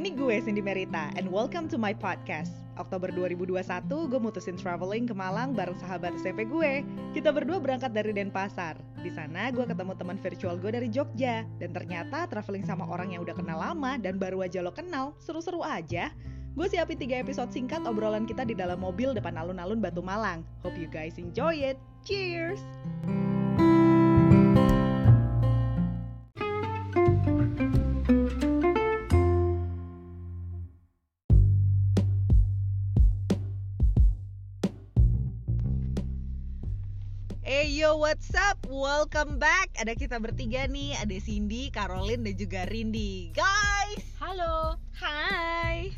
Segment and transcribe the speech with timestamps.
[0.00, 2.56] ini gue Cindy Merita and welcome to my podcast.
[2.80, 6.80] Oktober 2021 gue mutusin traveling ke Malang bareng sahabat SMP gue.
[7.12, 8.80] Kita berdua berangkat dari Denpasar.
[8.96, 13.28] Di sana gue ketemu teman virtual gue dari Jogja dan ternyata traveling sama orang yang
[13.28, 16.08] udah kenal lama dan baru aja lo kenal, seru-seru aja.
[16.56, 20.40] Gue siapin 3 episode singkat obrolan kita di dalam mobil depan alun-alun Batu Malang.
[20.64, 21.76] Hope you guys enjoy it.
[22.08, 22.64] Cheers!
[38.00, 38.56] What's up?
[38.64, 39.76] Welcome back.
[39.76, 43.28] Ada kita bertiga nih, ada Cindy, Caroline, dan juga Rindy.
[43.36, 44.80] Guys, Halo.
[44.96, 45.92] hai.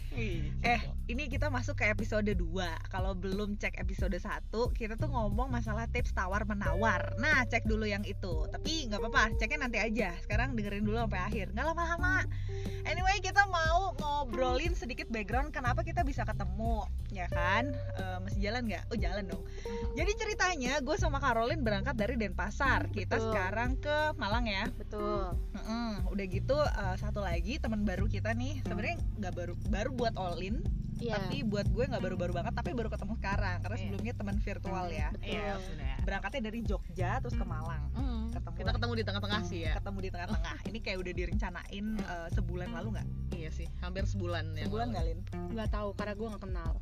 [0.67, 2.41] Eh, ini kita masuk ke episode 2
[2.89, 7.13] Kalau belum cek episode 1 Kita tuh ngomong masalah tips tawar menawar.
[7.21, 8.49] Nah, cek dulu yang itu.
[8.49, 10.17] Tapi nggak apa-apa, ceknya nanti aja.
[10.25, 11.47] Sekarang dengerin dulu sampai akhir.
[11.53, 12.25] Nggak lama-lama.
[12.89, 17.77] Anyway, kita mau ngobrolin sedikit background Kenapa kita bisa ketemu Ya kan?
[18.01, 18.85] Eh, masih jalan nggak?
[18.89, 19.45] Oh, jalan dong.
[19.93, 22.89] Jadi ceritanya, gue sama Caroline berangkat dari Denpasar.
[22.89, 23.27] Kita Betul.
[23.29, 24.65] sekarang ke Malang ya.
[24.81, 25.37] Betul.
[25.53, 28.65] Mm-mm, udah gitu eh, satu lagi teman baru kita nih.
[28.65, 30.41] Sebenarnya nggak baru baru buat all
[31.03, 31.15] Iya.
[31.19, 33.83] tapi buat gue nggak baru-baru banget tapi baru ketemu sekarang karena Iya.
[33.83, 35.27] sebelumnya teman virtual ya Betul.
[35.29, 35.95] Iya sudah.
[36.01, 38.23] berangkatnya dari Jogja terus ke Malang Mm.
[38.33, 39.73] ketemu Kita ketemu di tengah-tengah sih ya.
[39.75, 44.55] ketemu di tengah-tengah ini kayak udah direncanain eh, sebulan lalu nggak Iya sih, hampir sebulan
[44.55, 44.65] ya.
[44.65, 45.19] sebulan nggak lin
[45.51, 46.73] Nggak tahu karena gue nggak kenal.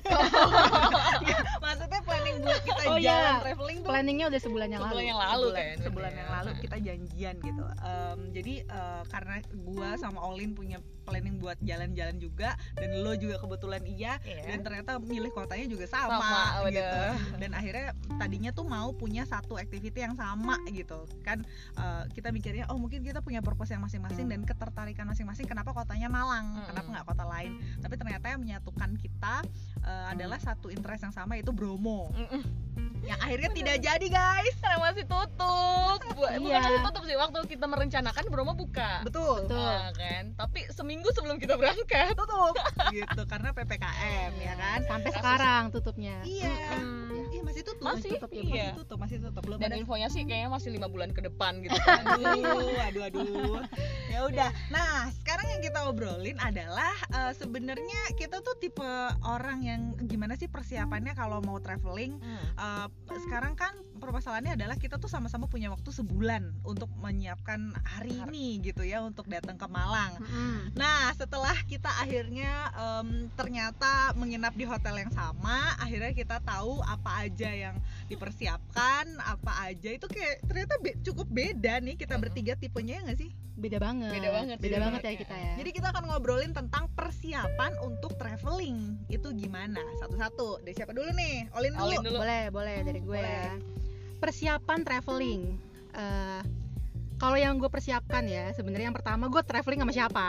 [1.60, 3.42] maksudnya planning buat kita Oh, jalan iya.
[3.42, 5.10] traveling tuh Planningnya udah sebulan yang Sebulan lalu.
[5.10, 5.76] yang lalu sebulan, kan.
[5.82, 10.78] sebulan yang lalu kita janjian gitu Em, jadi eh, karena gua sama Olin punya
[11.10, 14.46] planning buat jalan-jalan juga dan lo juga kebetulan iya Iya.
[14.46, 16.22] dan ternyata milih kotanya juga sama,
[16.54, 17.38] Sama, gitu bener.
[17.38, 17.86] dan akhirnya
[18.16, 21.42] tadinya tuh mau punya satu activity yang sama gitu kan
[21.74, 26.06] eh, kita mikirnya oh mungkin kita punya purpose yang masing-masing dan ketertarikan masing-masing kenapa kotanya
[26.06, 26.68] Malang Mm-mm.
[26.68, 29.34] kenapa nggak kota lain tapi ternyata yang menyatukan kita
[29.80, 32.42] eh, adalah satu interest yang sama yaitu Bromo Mm-mm.
[33.02, 35.98] Yang akhirnya tidak jadi guys Karena masih tutup.
[36.06, 36.60] Bu- Bukan Iya.
[36.60, 39.00] masih tutup sih waktu kita merencanakan Bromo buka.
[39.02, 39.56] betul Betul.
[39.56, 40.24] Nah, kan.
[40.36, 42.12] Tapi seminggu sebelum kita berangkat.
[42.12, 42.54] tutup
[42.92, 46.16] gitu karena ppkm ya kan Sampai Kasus- sekarang tutupnya.
[46.22, 47.09] iya Mm.
[47.40, 48.52] Iya masih tutup Masih, tutup ya, iya.
[48.52, 51.64] masih tutup masih tutup belum Dan ada infonya sih kayaknya masih lima bulan ke depan
[51.64, 51.72] gitu.
[52.20, 53.60] aduh aduh aduh
[54.12, 58.84] ya udah nah sekarang yang kita obrolin adalah eh, sebenarnya kita tuh tipe
[59.24, 62.88] orang yang gimana sih persiapannya kalau mau traveling Hmm.
[63.06, 68.58] Eh, sekarang kan permasalahannya adalah kita tuh sama-sama punya waktu sebulan untuk menyiapkan hari ini
[68.60, 70.72] gitu ya untuk datang ke Malang Mm-mm.
[70.74, 77.28] Nah, setelah kita akhirnya em, ternyata menginap di hotel yang sama, akhirnya kita tahu apa
[77.28, 77.76] aja yang
[78.10, 83.18] dipersiapkan, apa aja itu kayak ternyata be- cukup beda nih kita bertiga tipenya ya nggak
[83.20, 83.30] sih?
[83.60, 84.10] Beda banget.
[84.16, 85.52] Beda banget, Beda beda banget ya kita ya.
[85.60, 90.64] Jadi kita akan ngobrolin tentang persiapan untuk traveling itu gimana satu-satu.
[90.64, 91.52] Dari siapa dulu nih?
[91.54, 91.84] Olin dulu.
[91.84, 92.18] Olin dulu.
[92.24, 93.28] boleh, boleh dari gue Boleh.
[93.28, 93.52] ya.
[94.16, 95.42] Persiapan traveling.
[95.92, 96.42] Eh,
[97.20, 100.26] kalau yang gue persiapkan ya, sebenarnya yang pertama gue traveling sama siapa,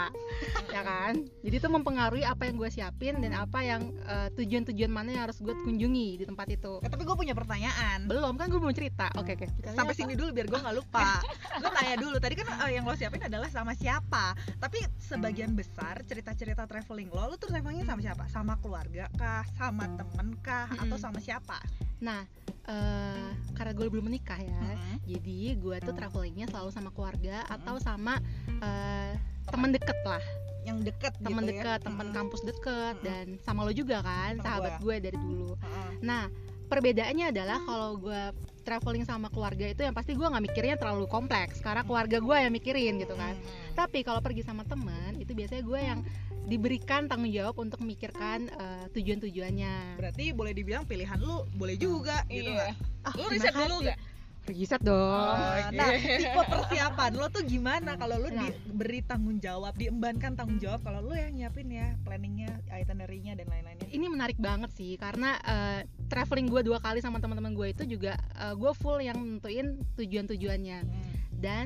[0.70, 1.24] ya kan?
[1.42, 5.40] Jadi itu mempengaruhi apa yang gue siapin dan apa yang eh, tujuan-tujuan mana yang harus
[5.40, 6.84] gue kunjungi di tempat itu.
[6.84, 8.06] Eh, tapi gue punya pertanyaan.
[8.12, 9.08] Belum kan gue belum cerita.
[9.16, 9.48] Oke oke.
[9.72, 11.22] sampai sini dulu biar gue nggak lupa
[11.62, 16.02] gue tanya dulu tadi kan eh, yang lo siapin adalah sama siapa tapi sebagian besar
[16.06, 20.98] cerita-cerita traveling lo lo tuh travelingnya sama siapa sama keluarga kah sama temen kah atau
[20.98, 21.02] Mm-mm.
[21.02, 21.58] sama siapa
[22.02, 22.26] Nah,
[22.66, 25.06] eh, karena gue belum menikah ya, Mm-mm.
[25.06, 28.18] jadi gue tuh travelingnya selalu sama keluarga atau sama
[28.50, 29.14] eh,
[29.54, 30.24] teman deket lah,
[30.66, 31.62] yang deket teman gitu ya.
[31.62, 32.18] deket, teman Mm-mm.
[32.18, 33.06] kampus deket, Mm-mm.
[33.06, 35.54] dan sama lo juga kan, Sama sahabat gue dari dulu.
[35.62, 35.92] Heeh.
[36.02, 36.26] Nah,
[36.74, 38.22] perbedaannya adalah kalau gue
[38.62, 42.54] traveling sama keluarga itu yang pasti gue nggak mikirnya terlalu kompleks, karena keluarga gue yang
[42.54, 43.38] mikirin gitu kan.
[43.38, 43.78] Mm-mm.
[43.78, 46.00] Tapi kalau pergi sama teman, itu biasanya gue yang
[46.44, 49.96] diberikan tanggung jawab untuk memikirkan eh, tujuan-tujuannya.
[49.96, 52.56] berarti boleh dibilang pilihan lu boleh juga gitu Iya.
[52.56, 52.74] nggak?
[53.04, 54.00] Ah, Lu riset dulu gak?
[54.44, 54.98] Riset dong.
[54.98, 55.78] Oh, Eh, Oke.
[55.78, 58.50] Nah, tipe persiapan lo tuh gimana kalau lu Nah.
[58.66, 63.86] diberi tanggung jawab, diembankan tanggung jawab kalau lu yang nyiapin ya planningnya, itinerary-nya dan lain-lainnya.
[63.88, 68.18] ini menarik banget sih karena eh, traveling gue dua kali sama teman-teman gue itu juga
[68.52, 71.04] gue full yang nentuin tujuan-tujuannya Hmm.
[71.38, 71.66] dan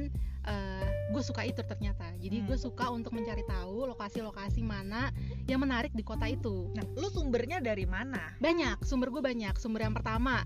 [1.06, 2.48] gue suka itu ternyata jadi Hmm.
[2.50, 5.10] gue suka untuk mencari tahu lokasi-lokasi mana
[5.46, 8.34] yang menarik di kota itu Nah, lu sumbernya dari mana?
[8.38, 10.44] banyak sumber gue banyak sumber yang pertama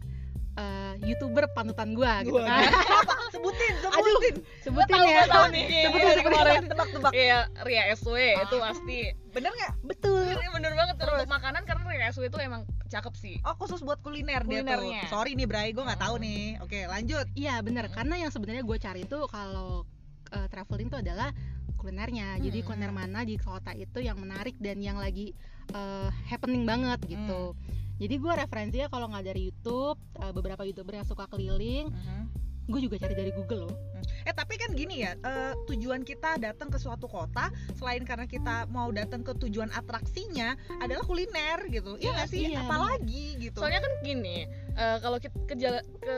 [0.60, 3.16] eh, youtuber panutan gue gitu kan Apa?
[3.32, 4.36] Sebutin, sebutin.
[4.60, 5.64] sebutin Gua tahu, ya tahu nih.
[5.80, 6.24] Sebutin, Iya, sebutin.
[6.26, 6.62] kemarin.
[6.68, 7.12] Tebak-tebak.
[7.14, 8.62] Iya, Ria SW itu Ah.
[8.68, 9.00] pasti.
[9.30, 9.74] Bener nggak?
[9.82, 11.14] betul Ini bener banget Terus?
[11.16, 13.36] untuk makanan karena Ria SW itu emang cakep sih.
[13.42, 14.68] Oh khusus buat kuliner dia tuh.
[14.68, 15.02] Kulinernya.
[15.08, 16.26] Sorry nih Bray, gue nggak tahu Hmm.
[16.26, 16.44] nih.
[16.60, 17.26] Oke lanjut.
[17.34, 19.88] Iya bener, karena yang sebenarnya gue cari itu kalau
[20.30, 21.32] uh, traveling tuh adalah
[21.76, 22.68] kulinernya jadi Hmm.
[22.68, 25.32] kuliner mana di kota itu yang menarik dan yang lagi
[25.70, 27.54] eh, happening banget gitu
[28.00, 32.24] jadi gue referensinya kalau nggak dari YouTube eh, beberapa youtuber yang suka keliling Mhm.
[32.66, 33.78] gue juga cari dari Google loh
[34.19, 38.68] Eh tapi kan gini ya, eh, tujuan kita datang ke suatu kota selain karena kita
[38.68, 41.96] mau datang ke tujuan atraksinya adalah kuliner gitu.
[41.96, 42.42] Iya Iya, nggak sih?
[42.46, 43.57] iya, Apalagi gitu.
[43.57, 44.44] soalnya kan gini
[44.75, 46.16] eh, kalau kita ke jalan ke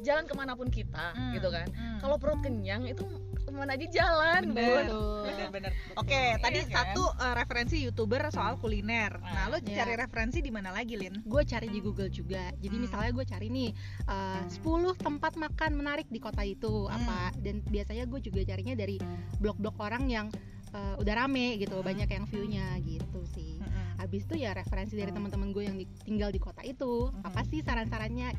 [0.00, 1.98] jalan ke mana pun kita Hmm, gitu kan hmm.
[1.98, 3.02] kalau perut kenyang itu
[3.50, 4.86] ke mana aja jalan Bener.
[4.86, 5.22] Betul.
[5.26, 5.72] bener-bener.
[6.00, 6.74] Oke, tadi Iya kan?
[6.94, 9.18] satu eh, referensi youtuber soal kuliner.
[9.18, 9.82] Nah, lo Iya.
[9.82, 11.18] cari referensi di mana lagi, Lin?
[11.20, 12.82] gue cari di Google juga jadi Hmm.
[12.82, 13.70] misalnya gue cari nih
[14.06, 14.62] eh, 10
[14.96, 16.94] tempat makan menarik di kota itu Hmm.
[16.96, 18.96] apa dan biasanya gue juga carinya dari
[19.36, 20.26] blog-blog orang yang
[20.70, 21.84] eh, udah rame gitu Hmm.
[21.84, 23.58] banyak yang view-nya gitu sih
[23.96, 27.20] habis itu ya referensi dari teman-teman gue yang di- tinggal di kota itu Hmm.
[27.22, 28.32] apa sih saran-sarannya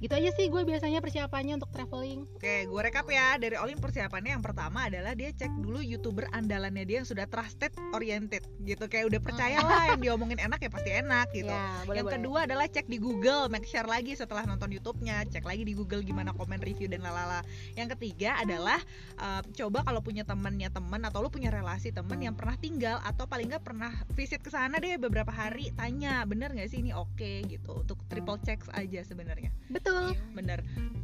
[0.00, 3.36] gitu aja sih gue biasanya persiapannya untuk traveling Oke, gue rekap ya.
[3.36, 7.68] Dari Olin persiapannya yang pertama adalah dia cek dulu youtuber andalannya dia yang sudah trusted
[7.92, 8.88] oriented gitu.
[8.88, 11.52] Kayak udah percaya lah yang diomongin enak ya pasti enak gitu.
[11.52, 15.28] ya boleh yang boleh kedua adalah cek di Google, make share lagi setelah nonton YouTube-nya,
[15.28, 17.44] cek lagi di Google gimana komen review dan lalala.
[17.76, 18.80] Yang ketiga adalah
[19.20, 23.28] uh, coba kalau punya temennya temen atau lu punya relasi temen yang pernah tinggal atau
[23.28, 27.44] paling nggak pernah visit ke sana deh beberapa hari, tanya bener nggak sih ini oke
[27.52, 29.52] gitu untuk triple checks aja sebenarnya.
[29.70, 29.89] betul
[30.32, 30.60] Bener.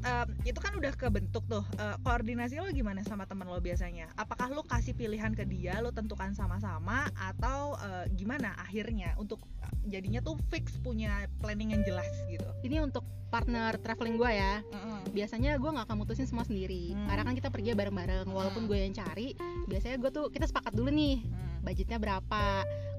[0.07, 1.67] Um, itu kan udah kebentuk tuh.
[1.77, 4.07] Uh, koordinasi lo gimana sama temen lo biasanya?
[4.15, 9.73] Apakah lo kasih pilihan ke dia, lo tentukan sama-sama atau uh, gimana akhirnya untuk uh,
[9.91, 12.47] jadinya tuh fix punya planning yang jelas gitu?
[12.63, 14.63] ini untuk partner traveling gue ya
[15.11, 17.07] biasanya gue nggak akan mutusin semua sendiri Hmm.
[17.07, 18.71] karena kan kita pergi bareng-bareng walaupun Hmm.
[18.71, 19.35] gue yang cari
[19.67, 21.63] biasanya gue tuh kita sepakat dulu nih Hmm.
[21.63, 22.43] budgetnya berapa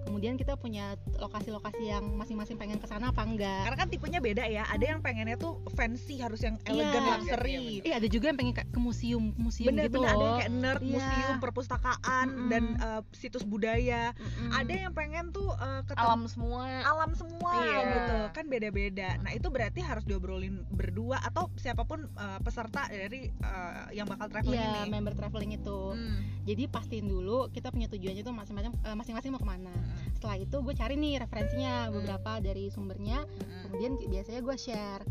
[0.07, 4.48] kemudian kita punya lokasi-lokasi yang masing-masing pengen ke sana apa enggak Karena kan tipenya beda
[4.48, 4.63] ya.
[4.71, 7.12] Ada yang pengennya tuh fancy, harus yang elegan, Iya.
[7.19, 7.83] luxury.
[7.83, 10.38] eh ada juga yang pengen kayak ke museum museum Bener gitu bener ada yang loh
[10.39, 10.92] kayak nerd, Iya.
[10.95, 12.50] museum, perpustakaan Mm-mm.
[12.50, 14.15] dan uh, situs budaya.
[14.15, 14.50] Mm-mm.
[14.56, 17.83] Ada yang pengen tuh uh, alam semua alam semua Iya.
[17.92, 23.33] gitu kan beda-beda nah itu berarti harus diobrolin berdua atau siapa pun uh, peserta dari
[23.42, 25.80] uh, yang bakal traveling Iya, ini member traveling itu.
[25.98, 26.21] Hmm.
[26.48, 29.74] Jadi pastiin dulu kita punya tujuannya tuh masing-masing eh, masing-masing mau ke mana.
[30.16, 33.28] Setelah itu gue cari nih referensinya beberapa dari sumbernya.
[33.68, 35.04] Kemudian biasanya gue share.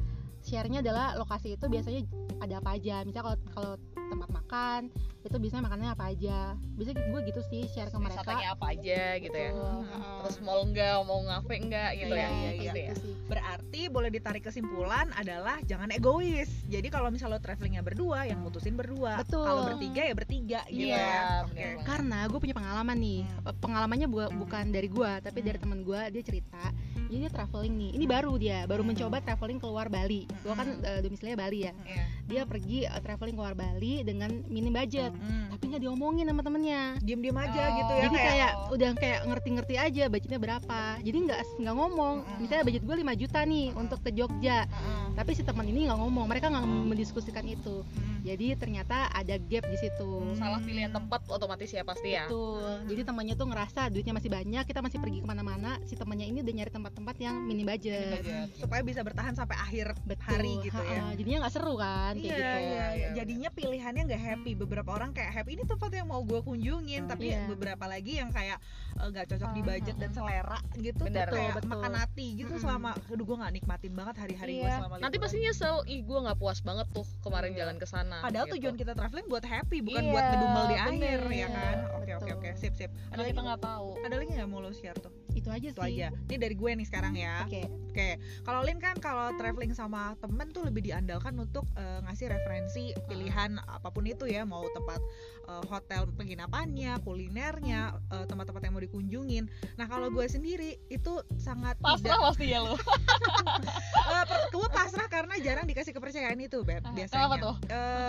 [0.47, 2.09] Sharenya adalah lokasi itu biasanya
[2.41, 3.05] ada apa aja.
[3.05, 3.75] Misalnya kalau kalau
[4.09, 4.81] tempat makan
[5.21, 6.39] itu biasanya makannya apa aja.
[6.73, 8.23] Biasanya gue gitu sih share ke mereka.
[8.23, 9.83] wisatanya apa aja gitu ya Hmm.
[9.83, 10.19] heeh.
[10.23, 13.13] terus mall enggak mau ngafe enggak gitu Iya, ya iya, iya, gitu ya sih.
[13.27, 18.75] berarti boleh ditarik kesimpulan adalah jangan egois jadi kalau misalnya lo travelingnya berdua yang mutusin
[18.75, 19.43] berdua Betul.
[19.43, 21.83] kalau bertiga ya bertiga gitu Iya, ya banget.
[21.83, 23.55] karena gue punya pengalaman nih Hmm.
[23.57, 25.65] pengalamannya bu- bukan dari gue tapi dari Hmm.
[25.65, 26.63] teman gue dia cerita
[27.07, 28.91] jadi dia traveling nih ini baru dia baru Hmm.
[28.91, 30.83] mencoba traveling keluar Bali gue kan Hmm.
[30.83, 32.05] eh, domisilinya Bali ya Iya.
[32.27, 35.49] dia pergi eh, traveling keluar Bali dengan minim budget Hmm.
[35.49, 37.75] tapi nggak diomongin sama temennya diem-diem aja Oh.
[37.77, 42.15] gitu ya jadi kayak kayak udah kayak ngerti-ngerti aja budgetnya berapa jadi nggak nggak ngomong
[42.21, 42.37] Hmm.
[42.39, 45.07] misalnya budget gue 5 juta nih untuk ke Jogja Heeh.
[45.15, 48.16] tapi si teman ini nggak ngomong mereka nggak mendiskusikan itu Hmm.
[48.27, 52.83] Jadi ternyata ada gap di situ salah pilihan tempat otomatis ya pasti ya Betul.
[52.87, 55.77] Jadi temannya tuh ngerasa duitnya masih banyak, kita masih pergi ke mana-mana.
[55.83, 58.19] Si temannya ini udah nyari tempat-tempat yang mini budget.
[58.19, 58.49] budget.
[58.57, 60.27] supaya bisa bertahan sampai akhir Betul.
[60.27, 61.15] hari gitu ya ha-ha.
[61.15, 62.41] Jadinya nggak seru kan kayak Iya, gitu.
[62.41, 62.87] iya, iya.
[62.89, 64.53] Iya, Jadinya pilihannya nggak happy.
[64.57, 67.47] Beberapa orang kayak happy ini tempat yang mau gue kunjungin, tapi Iya.
[67.47, 68.59] beberapa lagi yang kayak
[68.97, 70.97] eh, nggak cocok di Hmm, budget dan selera gitu.
[70.97, 71.29] tuh Benar.
[71.29, 71.71] kayak Betul, betul.
[71.77, 72.63] makan hati gitu Mm-mm.
[72.63, 74.77] selama, aduh gue nggak nikmatin banget hari-hari gue Iya.
[74.79, 75.23] selama nanti liburan.
[75.23, 77.59] pasti nyesel ih gue nggak puas banget tuh kemarin Iya.
[77.61, 78.55] jalan ke sana Padahal gitu.
[78.57, 80.87] tujuan kita traveling buat happy, bukan Iya, buat ngedumel di bener.
[80.87, 81.77] akhir ya kan.
[81.97, 82.91] Oke oke oke, sip sip.
[83.09, 85.13] Ada lagi kita nggak tahu ada lagi nggak mau lo share tuh?
[85.33, 86.01] Itu aja Itu sih.
[86.01, 86.09] aja.
[86.27, 87.45] Ini dari gue nih sekarang ya.
[87.45, 87.63] Oke.
[87.87, 88.11] Oke,
[88.43, 93.57] kalau Lin kan kalau traveling sama temen tuh lebih diandalkan untuk eh, ngasih referensi pilihan
[93.63, 95.01] apa pun itu ya, mau tempat
[95.47, 97.81] eh, hotel penginapannya, kulinernya,
[98.11, 99.45] eh, tempat-tempat yang mau dikunjungin.
[99.75, 105.07] Nah kalau gue sendiri itu sangat pasrah tidak, pasti ya lo eh, per- gue pasrah
[105.07, 107.17] karena jarang dikasih kepercayaan itu, beb Ah, biasanya.
[107.19, 107.57] kenapa tuh?
[107.67, 108.06] Eh,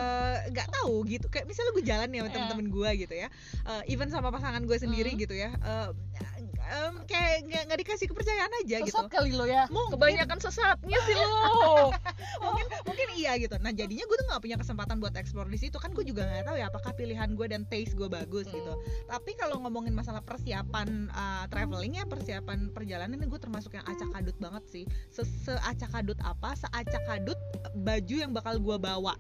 [0.47, 2.33] Nggak tahu gitu, kayak misalnya gue jalan ya sama Iya.
[2.33, 3.27] temen-temen gue gitu ya,
[3.65, 5.19] Eh, even sama pasangan gue sendiri Hmm.
[5.19, 5.89] gitu ya, eh,
[6.67, 8.91] em, kayak nggak nggak dikasih kepercayaan aja gitu.
[8.91, 9.95] sesat kali lo ya Mungkin.
[9.95, 11.91] kebanyakan sesatnya sih lo.
[12.43, 13.55] Mungkin mungkin iya gitu.
[13.57, 15.77] Nah jadinya gue tuh nggak punya kesempatan buat explore di situ.
[15.77, 18.73] Kan gue juga nggak tahu ya apakah pilihan gue dan taste gue bagus gitu.
[19.05, 24.11] Tapi kalau ngomongin masalah persiapan uh, traveling ya persiapan perjalanan ini gue termasuk yang acak
[24.13, 24.83] adut banget sih.
[25.09, 26.51] Se seacak adut apa?
[26.53, 27.39] Seacak adut
[27.73, 29.15] baju yang bakal gue bawa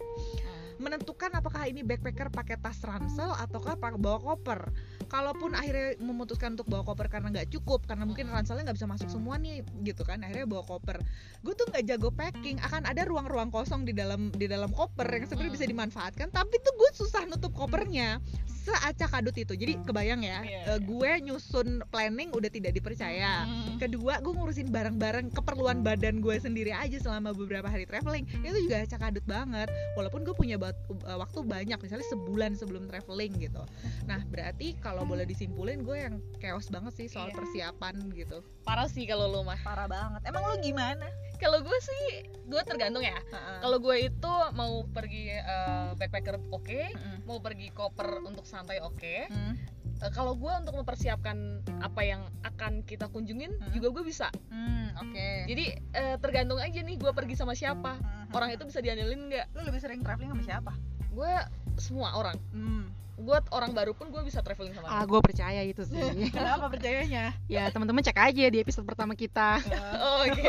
[0.77, 4.69] menentukan apakah ini backpacker pakai tas ransel ataukah pakai bawa koper
[5.07, 9.09] kalaupun akhirnya memutuskan untuk bawa koper karena nggak cukup karena mungkin ranselnya nggak bisa masuk
[9.11, 10.99] semua nih gitu kan akhirnya bawa koper.
[11.43, 15.25] Gue tuh nggak jago packing akan ada ruang-ruang kosong di dalam di dalam koper yang
[15.27, 18.19] sebenarnya bisa dimanfaatkan tapi tuh gue susah nutup kopernya
[18.67, 19.53] seacak adut itu.
[19.55, 20.75] Jadi kebayang ya Iya, eh, iya.
[20.79, 23.47] gue nyusun planning udah tidak dipercaya.
[23.79, 28.83] Kedua gue ngurusin barang-barang keperluan badan gue sendiri aja selama beberapa hari traveling itu juga
[28.83, 29.71] acak adut banget.
[29.95, 33.63] Walaupun gue punya uh, waktu banyak misalnya sebulan sebelum traveling gitu.
[34.09, 37.35] Nah berarti kalau boleh disimpulin gue yang chaos banget sih soal Iya.
[37.35, 38.41] persiapan gitu.
[38.63, 39.59] Parah sih kalau lo mah.
[39.59, 40.23] Parah banget.
[40.23, 41.05] Emang lu gimana?
[41.35, 42.03] Kalau gue sih
[42.43, 43.13] gue tergantung ya.
[43.59, 46.81] Kalau gue itu mau pergi eh, backpacker oke
[47.23, 49.27] mau pergi koper untuk santai oke.
[49.27, 49.53] Hmm.
[49.97, 51.37] Eh, kalau gue untuk mempersiapkan
[51.79, 53.69] apa yang akan kita kunjungin Hmm.
[53.71, 54.29] juga gue bisa.
[54.47, 55.27] Hmm, oke.
[55.45, 57.97] Jadi eh, tergantung aja nih gue pergi sama siapa.
[57.97, 59.45] Hmm, orang itu bisa diandelin nggak?
[59.53, 60.73] Lu lebih sering traveling sama siapa?
[61.09, 61.33] Gue
[61.75, 62.37] semua orang.
[62.49, 62.89] Hmm.
[63.17, 65.09] Gue orang baru pun gue bisa traveling sama ah dia.
[65.09, 65.97] gue percaya itu sih
[66.31, 69.57] kenapa percayanya ya teman-teman cek aja di episode pertama kita
[69.97, 70.45] Oh, oke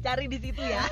[0.00, 0.82] cari di situ ya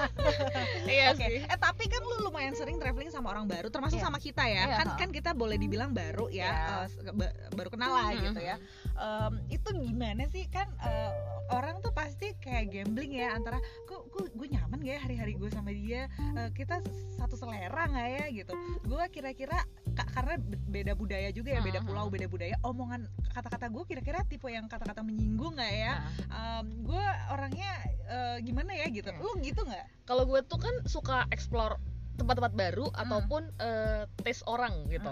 [0.87, 4.05] iya Oke, sih eh tapi kan lu lumayan sering traveling sama orang baru, termasuk Iya.
[4.05, 4.65] sama kita ya.
[4.65, 4.97] Iya, kan ha.
[4.97, 6.55] kan kita boleh dibilang baru ya, Iya.
[6.55, 8.25] eh, se- ba- baru kenal lah Mm-mm.
[8.25, 8.57] gitu ya.
[8.95, 11.13] Em, itu gimana sih kan eh,
[11.51, 15.51] orang tuh pasti kayak gambling ya antara kok gue gue nyaman gak ya hari-hari gue
[15.51, 16.81] sama dia, Eh, kita
[17.13, 18.53] satu selera nggak ya gitu.
[18.83, 19.59] Gue kira-kira
[19.93, 20.61] ka- karena be-
[20.93, 21.89] beda budaya juga ya, beda Mm-mm.
[21.89, 22.55] pulau, beda budaya.
[22.61, 26.05] Omongan kata-kata gue kira-kira tipe yang kata-kata menyinggung nggak ya?
[26.29, 27.71] Em, gue orangnya
[28.05, 29.09] eh, gimana ya gitu.
[29.09, 29.25] Hmm.
[29.25, 30.05] Lu gitu nggak?
[30.05, 31.81] kalau gue tuh kan suka explore
[32.13, 33.01] tempat-tempat baru Hmm.
[33.09, 35.09] ataupun eh, tes orang gitu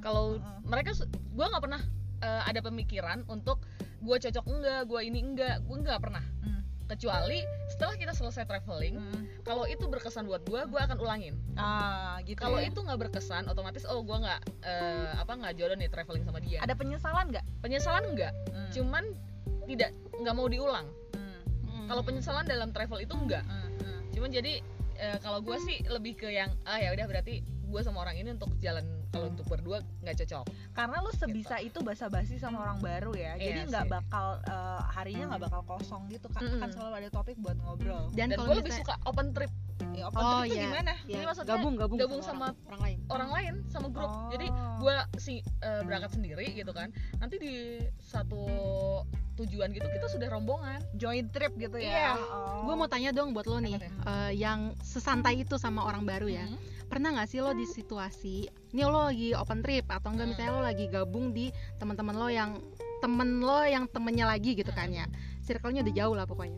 [0.00, 1.82] kalau mereka gue nggak pernah
[2.20, 3.60] eh, ada pemikiran untuk
[4.00, 6.59] gue cocok enggak gue ini enggak gue nggak pernah Mm.
[6.90, 9.22] Kecuali setelah kita selesai traveling Mm.
[9.42, 12.36] kalau itu berkesan buat gue gue akan ulangin Ah, gitu.
[12.36, 12.66] kalau ya.
[12.66, 16.58] itu nggak berkesan otomatis oh gue nggak eh, apa nggak jodoh nih traveling sama dia
[16.58, 17.44] ada penyesalan nggak?
[17.60, 18.70] penyesalan enggak Hmm.
[18.70, 19.04] cuman
[19.64, 21.86] tidak nggak mau diulang Hmm.
[21.86, 24.00] kalau penyesalan dalam travel itu enggak Hmm, hmm.
[24.10, 24.52] cuman jadi
[24.96, 28.34] eh, kalau gue sih lebih ke yang ah ya udah berarti gue sama orang ini
[28.34, 33.12] untuk jalan kalau untuk berdua nggak cocok Karena lu sebisa itu basa-basi sama orang baru
[33.12, 33.34] ya.
[33.36, 36.46] Iya Jadi nggak bakal eh, harinya nggak bakal kosong gitu kan.
[36.46, 36.62] Mm-mm.
[36.62, 38.08] Kan selalu ada topik buat ngobrol.
[38.14, 39.50] dan, dan kalau gue lebih suka open trip
[40.00, 40.64] Ya, open Oh, trip tuh iya.
[40.66, 40.92] gimana?
[40.96, 44.08] ya, Jadi maksudnya gabung gabung gabung sama, sama orang, orang lain orang lain sama grup
[44.08, 44.30] Oh.
[44.30, 44.46] jadi
[44.80, 47.54] gue si eh, berangkat sendiri gitu kan nanti di
[48.00, 48.40] satu
[49.36, 52.12] tujuan gitu kita sudah rombongan Joint trip gitu Iya.
[52.12, 52.12] ya.
[52.18, 52.64] Oh.
[52.64, 56.44] gue mau tanya dong buat lo nih eh, yang sesantai itu sama orang baru ya
[56.44, 56.88] Mhm.
[56.88, 58.36] pernah nggak sih lo di situasi
[58.70, 60.32] ini lo lagi open trip atau enggak Hmm.
[60.32, 62.56] misalnya lo lagi gabung di teman-teman lo yang
[62.98, 65.04] temen lo yang temennya lagi gitu kan ya
[65.40, 66.56] circle-nya udah jauh lah pokoknya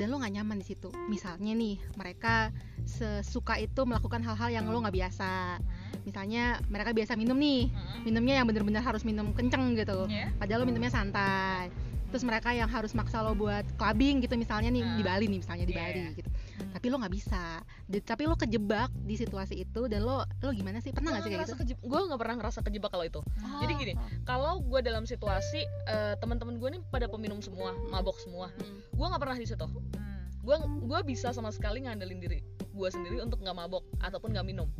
[0.00, 0.88] dan lo nggak nyaman di situ.
[1.06, 2.48] Misalnya nih mereka
[2.88, 5.60] sesuka itu melakukan hal-hal yang lo nggak biasa.
[6.02, 8.08] Misalnya mereka biasa minum nih Mhm.
[8.08, 10.08] minumnya yang bener-bener harus minum kenceng gitu.
[10.40, 11.68] Padahal lo minumnya santai.
[12.08, 15.06] Terus mereka yang harus maksa lo buat clubbing gitu misalnya nih di Hmm.
[15.06, 15.74] Bali nih misalnya di.
[15.76, 16.30] Bali gitu
[16.70, 17.62] tapi lo nggak bisa.
[17.86, 20.94] Di- tapi lo kejebak di situasi itu dan lo lo gimana sih?
[20.94, 21.74] Pernah nggak sih kayak gitu?
[21.82, 23.20] gue nggak pernah ngerasa kejebak kalau itu.
[23.20, 23.60] Oh.
[23.62, 28.48] jadi gini kalau gue dalam situasi eh, teman-teman gue nih pada peminum semua mabok semua.
[28.54, 28.80] Hmm.
[28.94, 29.66] gue nggak pernah di situ.
[29.66, 30.24] Hmm.
[30.40, 30.56] gue
[30.88, 34.70] gue bisa sama sekali ngandelin diri gue sendiri untuk nggak mabok ataupun nggak minum.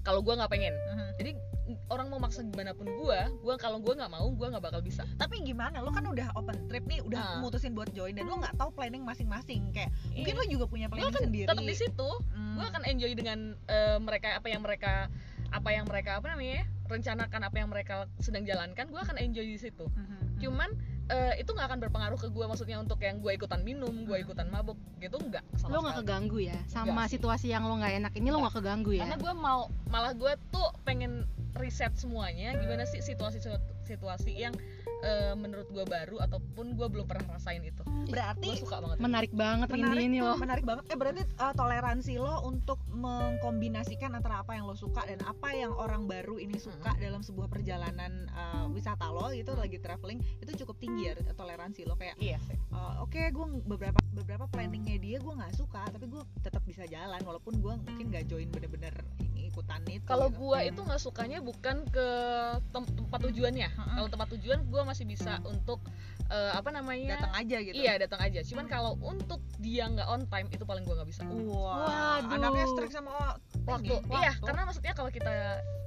[0.00, 0.74] Kalau gue nggak pengen.
[1.20, 1.36] Jadi
[1.86, 5.04] orang mau maksa gimana pun gue gue kalau gue nggak mau gue nggak bakal bisa
[5.16, 5.78] Tapi gimana?
[5.78, 7.38] Lo kan udah open trip nih, udah Ah.
[7.38, 9.70] mutusin buat join dan lo nggak tahu planning masing-masing.
[9.70, 10.40] Kayak mungkin Iya.
[10.40, 11.46] lo juga punya planning kan sendiri.
[11.46, 12.54] tetap di situ Hmm.
[12.54, 15.08] gue akan enjoy dengan eh, mereka apa yang mereka
[15.50, 19.58] apa yang mereka apa namanya rencanakan apa yang mereka sedang jalankan gue akan enjoy di
[19.58, 20.38] situ Mhm.
[20.38, 20.70] cuman
[21.08, 24.24] eh, itu nggak akan berpengaruh ke gue maksudnya untuk yang gue ikutan minum gue Hmm.
[24.24, 26.06] ikutan mabuk gitu nggak sama lo nggak sekali.
[26.06, 29.34] keganggu ya sama situasi yang lo nggak enak ini lo nggak keganggu ya karena gue
[29.36, 31.26] mau malah gue tuh pengen
[31.58, 33.42] riset semuanya gimana sih situasi
[33.90, 34.54] situasi yang
[35.02, 37.82] eh, menurut gue baru ataupun gue belum pernah rasain itu.
[38.06, 40.84] Berarti gue suka banget menarik banget menarik ini ini lo menarik banget.
[40.92, 45.74] Eh berarti uh, toleransi lo untuk mengkombinasikan antara apa yang lo suka dan apa yang
[45.74, 50.78] orang baru ini suka dalam sebuah perjalanan uh, wisata lo gitu lagi traveling itu cukup
[50.78, 51.98] tinggi ya toleransi lo.
[51.98, 52.38] Kayak iya.
[52.46, 56.86] sih uh, oke gue beberapa beberapa planningnya dia gue nggak suka tapi gue tetap bisa
[56.86, 58.94] jalan walaupun gue mungkin nggak join bener-bener
[59.50, 60.46] ikutan itu kalau gitu.
[60.46, 62.06] gue itu nggak sukanya bukan ke
[62.70, 63.68] tem- tempat tujuannya.
[63.74, 63.94] Mm-mm.
[63.98, 65.82] kalau tempat tujuan gue masih bisa untuk
[66.30, 67.74] eh, apa namanya datang aja gitu.
[67.74, 68.40] iya datang aja.
[68.46, 71.26] Cuman kalau untuk dia nggak on time itu paling gue nggak bisa.
[71.26, 72.34] Wah Waduh.
[72.38, 73.34] anaknya strict sama
[73.72, 74.44] waktu ini, iya waktu.
[74.46, 75.34] karena maksudnya kalau kita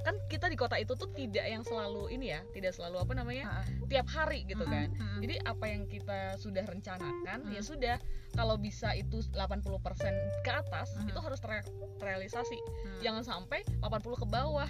[0.04, 3.64] kan kita di kota itu tuh tidak yang selalu ini ya tidak selalu apa namanya
[3.64, 3.66] ah.
[3.88, 5.24] tiap hari gitu kan mm-mm.
[5.24, 7.56] jadi apa yang kita sudah rencanakan Hmm.
[7.56, 7.96] ya sudah
[8.36, 9.64] kalau bisa itu 80%
[10.44, 11.08] ke atas Hmm.
[11.08, 11.64] itu harus ter-
[11.98, 13.00] terrealisasi Hmm.
[13.00, 14.68] jangan sampai 80 ke bawah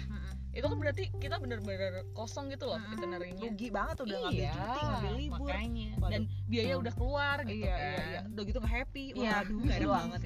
[0.54, 4.82] itu kan berarti kita bener-bener kosong gitu loh itinerinya rugi banget udah ngambil iya, cuti
[4.86, 6.10] ngambil libur makanya Waduh.
[6.14, 8.20] dan biaya udah keluar gitu iya, kan iya, iya.
[8.30, 10.20] udah gitu nggak happy Iya, waduh Gak gak ada banget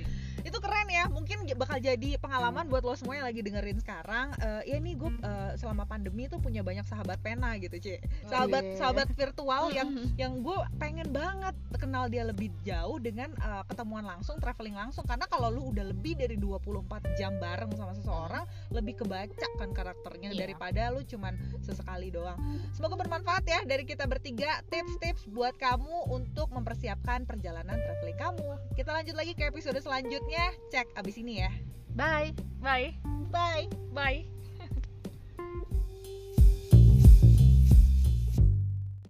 [0.48, 4.74] itu keren ya mungkin bakal jadi pengalaman buat lo semua yang lagi dengerin sekarang Eh,
[4.74, 5.10] ya nih gue
[5.58, 7.98] selama pandemi tuh punya banyak sahabat pena gitu cie
[8.30, 8.76] sahabat iya.
[8.78, 14.36] sahabat virtual yang yang gue pengen banget kenal dia lebih jauh dengan eh, ketemuan langsung
[14.40, 15.04] traveling langsung.
[15.04, 20.30] Karena kalau lu udah lebih dari 24 jam bareng sama seseorang lebih kebaca kan karakternya
[20.34, 20.40] Iya.
[20.44, 22.36] daripada lu cuman sesekali doang.
[22.74, 28.48] Semoga bermanfaat ya dari kita bertiga tips-tips buat kamu untuk mempersiapkan perjalanan traveling kamu.
[28.74, 30.37] Kita lanjut lagi ke episode selanjutnya
[30.70, 31.50] cek abis ini ya.
[31.94, 32.34] Bye.
[32.62, 32.94] Bye.
[33.32, 33.66] Bye.
[33.94, 34.37] Bye